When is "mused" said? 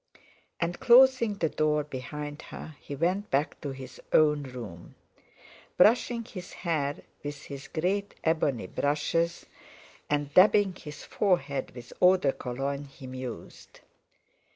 13.05-13.81